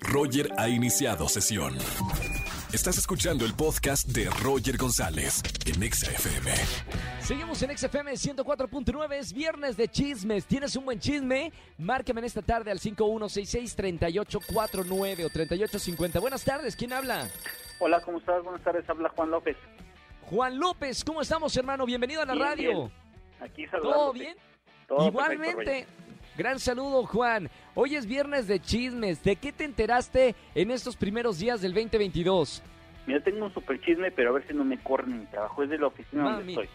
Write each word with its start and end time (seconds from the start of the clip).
Roger 0.00 0.50
ha 0.58 0.68
iniciado 0.68 1.28
sesión. 1.28 1.76
Estás 2.72 2.98
escuchando 2.98 3.44
el 3.46 3.54
podcast 3.54 4.06
de 4.08 4.28
Roger 4.42 4.76
González 4.76 5.42
en 5.66 5.82
Exa 5.82 6.10
FM. 6.10 6.50
Seguimos 7.20 7.62
en 7.62 7.76
XFM 7.76 8.12
104.9, 8.12 9.12
es 9.14 9.32
viernes 9.32 9.76
de 9.76 9.88
chismes. 9.88 10.44
¿Tienes 10.46 10.76
un 10.76 10.84
buen 10.84 11.00
chisme? 11.00 11.52
Márcame 11.78 12.20
en 12.20 12.26
esta 12.26 12.42
tarde 12.42 12.70
al 12.70 12.78
5166-3849 12.78 15.24
o 15.24 15.30
3850. 15.30 16.20
Buenas 16.20 16.44
tardes, 16.44 16.76
¿quién 16.76 16.92
habla? 16.92 17.26
Hola, 17.80 18.00
¿cómo 18.02 18.18
estás? 18.18 18.42
Buenas 18.44 18.62
tardes, 18.62 18.88
habla 18.88 19.08
Juan 19.10 19.30
López. 19.30 19.56
Juan 20.22 20.58
López, 20.58 21.02
¿cómo 21.04 21.22
estamos, 21.22 21.56
hermano? 21.56 21.86
Bienvenido 21.86 22.22
a 22.22 22.26
la 22.26 22.34
Bien, 22.34 22.46
radio. 22.46 22.70
bien. 22.70 22.92
Aquí 23.40 23.66
saludándote. 23.66 23.98
¿Todo 23.98 24.12
bien? 24.12 24.36
Todo 24.86 25.06
Igualmente. 25.08 25.64
perfecto, 25.64 25.92
Gran 26.38 26.60
saludo, 26.60 27.04
Juan. 27.04 27.50
Hoy 27.74 27.96
es 27.96 28.06
viernes 28.06 28.46
de 28.46 28.60
chismes. 28.60 29.24
¿De 29.24 29.34
qué 29.34 29.50
te 29.50 29.64
enteraste 29.64 30.36
en 30.54 30.70
estos 30.70 30.96
primeros 30.96 31.40
días 31.40 31.60
del 31.60 31.74
2022? 31.74 32.62
Roger. 32.62 32.70
Mira, 33.08 33.20
tengo 33.24 33.46
un 33.46 33.52
super 33.52 33.80
chisme, 33.80 34.12
pero 34.12 34.30
a 34.30 34.34
ver 34.34 34.46
si 34.46 34.54
no 34.54 34.62
me 34.62 34.80
corren 34.80 35.14
en 35.14 35.20
mi 35.22 35.26
trabajo. 35.26 35.64
Es 35.64 35.68
de 35.68 35.78
la 35.78 35.88
oficina 35.88 36.36
donde 36.36 36.52
estoy. 36.52 36.68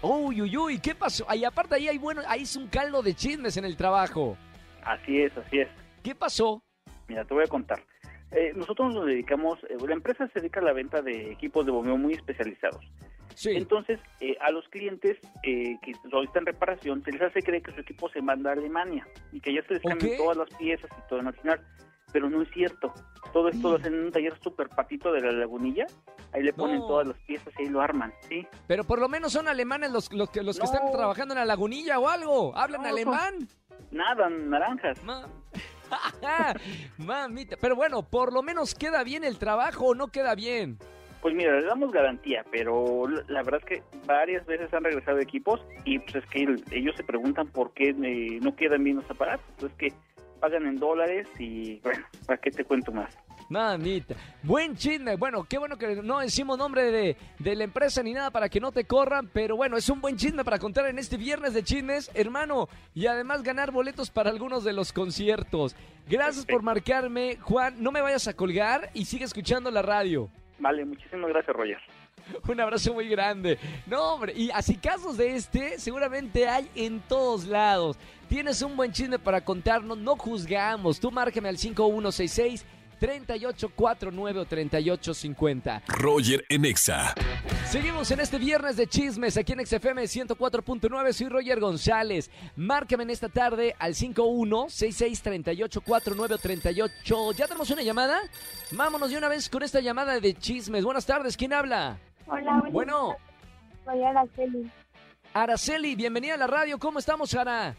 Uy, 0.00 0.42
uy, 0.42 0.56
uy, 0.56 0.78
¿qué 0.78 0.94
pasó? 0.94 1.28
Ahí 1.28 1.42
aparte 1.42 1.74
ahí 1.74 1.88
hay 1.88 1.98
bueno, 1.98 2.22
ahí 2.28 2.42
es 2.42 2.54
un 2.54 2.68
caldo 2.68 3.02
de 3.02 3.12
chismes 3.12 3.56
en 3.56 3.64
el 3.64 3.76
trabajo. 3.76 4.36
Así 4.84 5.20
es, 5.20 5.36
así 5.36 5.58
es. 5.58 5.68
¿Qué 6.04 6.14
pasó? 6.14 6.62
Mira, 7.08 7.24
te 7.24 7.34
voy 7.34 7.42
a 7.42 7.48
contar. 7.48 7.82
Eh, 8.30 8.52
nosotros 8.54 8.94
nos 8.94 9.06
dedicamos, 9.06 9.58
eh, 9.64 9.76
la 9.88 9.94
empresa 9.94 10.28
se 10.28 10.38
dedica 10.38 10.60
a 10.60 10.62
la 10.62 10.72
venta 10.72 11.02
de 11.02 11.32
equipos 11.32 11.66
de 11.66 11.72
bombeo 11.72 11.96
muy 11.96 12.12
especializados. 12.12 12.88
Sí. 13.40 13.52
Entonces, 13.56 13.98
eh, 14.20 14.36
a 14.42 14.50
los 14.50 14.68
clientes 14.68 15.16
eh, 15.44 15.78
que 15.82 15.92
solicitan 16.10 16.44
reparación, 16.44 17.02
se 17.02 17.10
les 17.12 17.22
hace 17.22 17.40
creer 17.42 17.62
que 17.62 17.72
su 17.72 17.80
equipo 17.80 18.10
se 18.10 18.20
manda 18.20 18.50
a 18.50 18.52
Alemania 18.52 19.06
y 19.32 19.40
que 19.40 19.54
ya 19.54 19.62
se 19.62 19.74
les 19.74 19.82
cambian 19.82 20.18
todas 20.18 20.36
las 20.36 20.50
piezas 20.58 20.90
y 20.90 21.08
todo 21.08 21.22
nacional. 21.22 21.58
Pero 22.12 22.28
no 22.28 22.42
es 22.42 22.50
cierto. 22.50 22.92
Todo 23.32 23.48
esto 23.48 23.70
lo 23.70 23.76
hacen 23.76 23.94
en 23.94 24.04
un 24.04 24.12
taller 24.12 24.38
súper 24.42 24.68
patito 24.68 25.10
de 25.10 25.22
la 25.22 25.32
lagunilla. 25.32 25.86
Ahí 26.34 26.42
le 26.42 26.52
ponen 26.52 26.80
No. 26.80 26.86
todas 26.88 27.08
las 27.08 27.18
piezas 27.20 27.54
y 27.58 27.62
ahí 27.62 27.68
lo 27.70 27.80
arman, 27.80 28.12
¿sí? 28.28 28.46
Pero 28.66 28.84
por 28.84 28.98
lo 29.00 29.08
menos 29.08 29.32
son 29.32 29.48
alemanes 29.48 29.90
los, 29.90 30.12
los 30.12 30.28
que, 30.28 30.42
los 30.42 30.58
que 30.58 30.66
están 30.66 30.90
trabajando 30.92 31.32
en 31.32 31.38
la 31.38 31.46
lagunilla 31.46 31.98
o 31.98 32.08
algo. 32.10 32.54
¿Hablan 32.54 32.82
No, 32.82 32.88
alemán? 32.88 33.48
Nada, 33.90 34.28
naranjas. 34.28 35.02
Ma- 35.02 35.26
Mamita. 36.98 37.56
Pero 37.60 37.74
bueno, 37.76 38.02
por 38.02 38.32
lo 38.32 38.42
menos 38.42 38.74
queda 38.74 39.02
bien 39.02 39.24
el 39.24 39.38
trabajo 39.38 39.86
o 39.86 39.94
no 39.94 40.08
queda 40.08 40.34
bien. 40.34 40.78
Pues 41.22 41.34
mira, 41.34 41.58
le 41.60 41.66
damos 41.66 41.92
garantía, 41.92 42.44
pero 42.50 43.06
la- 43.28 43.42
verdad 43.42 43.60
es 43.60 43.66
que 43.66 43.82
varias 44.06 44.46
veces 44.46 44.72
han 44.72 44.84
regresado 44.84 45.18
equipos 45.18 45.60
y 45.84 45.98
pues 45.98 46.16
es 46.16 46.26
que 46.26 46.42
el- 46.44 46.64
ellos 46.70 46.94
se 46.96 47.04
preguntan 47.04 47.48
por 47.48 47.72
qué 47.74 47.90
eh, 47.90 48.38
no 48.40 48.56
quedan 48.56 48.82
bien 48.84 48.96
los 48.96 49.10
aparatos. 49.10 49.44
Pues 49.58 49.72
es 49.72 49.78
que 49.78 49.92
pagan 50.40 50.64
en 50.66 50.76
dólares 50.76 51.28
y 51.38 51.78
bueno, 51.80 52.02
¿para 52.26 52.40
qué 52.40 52.50
te 52.50 52.64
cuento 52.64 52.90
más? 52.92 53.14
Mamita. 53.50 54.14
Buen 54.44 54.76
chisme. 54.76 55.16
Bueno, 55.16 55.44
qué 55.44 55.58
bueno 55.58 55.76
que 55.76 55.96
no 55.96 56.20
decimos 56.20 56.56
nombre 56.56 56.90
de, 56.92 57.16
de 57.40 57.56
la 57.56 57.64
empresa 57.64 58.00
ni 58.02 58.12
nada 58.14 58.30
para 58.30 58.48
que 58.48 58.60
no 58.60 58.70
te 58.70 58.84
corran. 58.84 59.28
Pero 59.32 59.56
bueno, 59.56 59.76
es 59.76 59.88
un 59.90 60.00
buen 60.00 60.16
chisme 60.16 60.44
para 60.44 60.58
contar 60.60 60.86
en 60.86 60.98
este 61.00 61.16
viernes 61.16 61.52
de 61.52 61.64
chismes, 61.64 62.10
hermano. 62.14 62.68
Y 62.94 63.06
además 63.08 63.42
ganar 63.42 63.72
boletos 63.72 64.08
para 64.10 64.30
algunos 64.30 64.62
de 64.62 64.72
los 64.72 64.92
conciertos. 64.92 65.74
Gracias 66.08 66.46
por 66.46 66.62
marcarme, 66.62 67.38
Juan. 67.40 67.74
No 67.82 67.90
me 67.90 68.00
vayas 68.00 68.28
a 68.28 68.34
colgar 68.34 68.88
y 68.94 69.04
sigue 69.04 69.24
escuchando 69.24 69.70
la 69.72 69.82
radio. 69.82 70.30
Vale, 70.60 70.84
muchísimas 70.84 71.30
gracias, 71.30 71.56
Roger. 71.56 71.78
Un 72.46 72.60
abrazo 72.60 72.92
muy 72.94 73.08
grande. 73.08 73.58
No, 73.86 74.14
hombre, 74.14 74.34
y 74.36 74.50
así 74.50 74.76
casos 74.76 75.16
de 75.16 75.34
este 75.34 75.78
seguramente 75.78 76.46
hay 76.46 76.70
en 76.74 77.00
todos 77.00 77.46
lados. 77.46 77.98
Tienes 78.28 78.62
un 78.62 78.76
buen 78.76 78.92
chisme 78.92 79.18
para 79.18 79.40
contarnos, 79.40 79.98
no 79.98 80.16
juzgamos. 80.16 81.00
Tú 81.00 81.10
márcame 81.10 81.48
al 81.48 81.58
5166 81.58 82.64
3849 83.00 84.38
o 84.38 84.44
3850. 84.44 85.82
Roger 85.88 86.44
en 86.48 86.64
Exa. 86.66 87.14
Seguimos 87.66 88.10
en 88.10 88.20
este 88.20 88.38
viernes 88.38 88.76
de 88.76 88.86
chismes 88.86 89.36
aquí 89.38 89.52
en 89.54 89.64
XFM 89.66 90.02
104.9. 90.02 91.12
Soy 91.12 91.28
Roger 91.28 91.60
González. 91.60 92.30
Márcame 92.56 93.04
en 93.04 93.10
esta 93.10 93.28
tarde 93.28 93.74
al 93.78 93.94
51663849 93.94 96.32
o 96.32 96.38
38. 96.38 97.32
¿Ya 97.32 97.46
tenemos 97.46 97.70
una 97.70 97.82
llamada? 97.82 98.20
Vámonos 98.72 99.10
de 99.10 99.16
una 99.16 99.28
vez 99.28 99.48
con 99.48 99.62
esta 99.62 99.80
llamada 99.80 100.20
de 100.20 100.34
chismes. 100.34 100.84
Buenas 100.84 101.06
tardes, 101.06 101.36
¿quién 101.36 101.52
habla? 101.54 101.98
Hola, 102.26 102.62
Bueno. 102.70 103.16
Soy 103.84 104.02
Araceli. 104.04 104.70
Araceli, 105.32 105.94
bienvenida 105.94 106.34
a 106.34 106.36
la 106.36 106.46
radio. 106.46 106.78
¿Cómo 106.78 106.98
estamos, 106.98 107.34
Ara? 107.34 107.74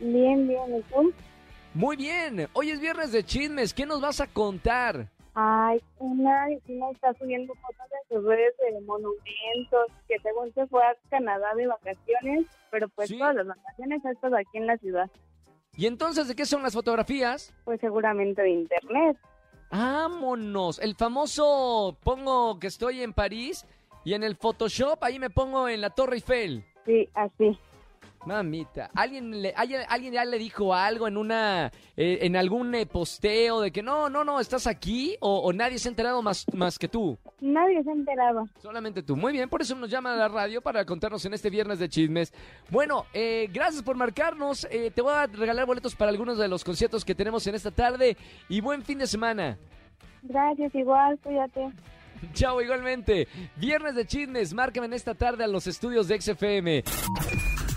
Bien, 0.00 0.48
bien, 0.48 0.76
¿y 0.78 0.82
tú? 0.92 1.12
Muy 1.74 1.96
bien. 1.96 2.48
Hoy 2.52 2.70
es 2.70 2.80
viernes 2.80 3.12
de 3.12 3.24
chismes. 3.24 3.74
¿Qué 3.74 3.84
nos 3.86 4.00
vas 4.00 4.20
a 4.20 4.26
contar? 4.26 5.08
Ay, 5.34 5.82
una 5.98 6.46
vecina 6.46 6.90
está 6.92 7.12
subiendo 7.14 7.52
fotos 7.54 7.86
en 7.90 8.16
sus 8.16 8.24
redes 8.24 8.54
de 8.58 8.80
monumentos, 8.82 9.86
que 10.06 10.16
según 10.20 10.52
se 10.54 10.64
fue 10.68 10.80
a 10.84 10.94
Canadá 11.10 11.48
de 11.56 11.66
vacaciones, 11.66 12.46
pero 12.70 12.88
pues 12.90 13.08
Sí. 13.08 13.18
todas 13.18 13.34
las 13.34 13.46
vacaciones 13.48 14.04
estas 14.04 14.32
aquí 14.32 14.58
en 14.58 14.66
la 14.68 14.76
ciudad, 14.78 15.10
¿Y 15.76 15.86
entonces 15.86 16.28
de 16.28 16.36
qué 16.36 16.46
son 16.46 16.62
las 16.62 16.72
fotografías? 16.72 17.52
pues 17.64 17.80
seguramente 17.80 18.42
de 18.42 18.50
internet. 18.50 19.16
Vámonos. 19.72 20.78
El 20.78 20.94
famoso 20.94 21.96
pongo 22.04 22.60
que 22.60 22.68
estoy 22.68 23.02
en 23.02 23.12
París 23.12 23.66
y 24.04 24.14
en 24.14 24.22
el 24.22 24.36
Photoshop 24.36 25.02
ahí 25.02 25.18
me 25.18 25.30
pongo 25.30 25.68
en 25.68 25.80
la 25.80 25.90
Torre 25.90 26.14
Eiffel. 26.14 26.64
Sí, 26.86 27.08
así. 27.14 27.58
Mamita, 28.26 28.90
¿alguien, 28.94 29.42
le, 29.42 29.52
alguien, 29.54 29.82
alguien 29.88 30.14
ya 30.14 30.24
le 30.24 30.38
dijo 30.38 30.74
algo 30.74 31.06
en 31.06 31.16
una 31.16 31.70
eh, 31.96 32.18
en 32.22 32.36
algún 32.36 32.74
eh, 32.74 32.86
posteo 32.86 33.60
de 33.60 33.70
que 33.70 33.82
no, 33.82 34.08
no, 34.08 34.24
no, 34.24 34.40
estás 34.40 34.66
aquí 34.66 35.16
o, 35.20 35.40
o 35.40 35.52
nadie 35.52 35.78
se 35.78 35.88
ha 35.88 35.90
enterado 35.90 36.22
más, 36.22 36.46
más 36.54 36.78
que 36.78 36.88
tú? 36.88 37.18
Nadie 37.40 37.82
se 37.82 37.90
enteraba. 37.90 38.44
Solamente 38.62 39.02
tú. 39.02 39.16
Muy 39.16 39.32
bien, 39.32 39.50
por 39.50 39.60
eso 39.60 39.74
nos 39.74 39.90
llama 39.90 40.14
a 40.14 40.16
la 40.16 40.28
radio 40.28 40.62
para 40.62 40.84
contarnos 40.86 41.24
en 41.26 41.34
este 41.34 41.50
viernes 41.50 41.78
de 41.78 41.90
chismes. 41.90 42.32
Bueno, 42.70 43.04
eh, 43.12 43.50
gracias 43.52 43.82
por 43.82 43.96
marcarnos. 43.96 44.66
Eh, 44.70 44.90
te 44.94 45.02
voy 45.02 45.12
a 45.12 45.26
regalar 45.26 45.66
boletos 45.66 45.94
para 45.94 46.10
algunos 46.10 46.38
de 46.38 46.48
los 46.48 46.64
conciertos 46.64 47.04
que 47.04 47.14
tenemos 47.14 47.46
en 47.46 47.54
esta 47.54 47.70
tarde 47.70 48.16
y 48.48 48.62
buen 48.62 48.82
fin 48.82 48.98
de 48.98 49.06
semana. 49.06 49.58
Gracias, 50.22 50.74
igual, 50.74 51.18
cuídate. 51.22 51.70
Chao, 52.32 52.62
igualmente. 52.62 53.28
Viernes 53.56 53.94
de 53.94 54.06
chismes, 54.06 54.54
márcame 54.54 54.86
en 54.86 54.94
esta 54.94 55.14
tarde 55.14 55.44
a 55.44 55.46
los 55.46 55.66
estudios 55.66 56.08
de 56.08 56.20
XFM. 56.20 56.84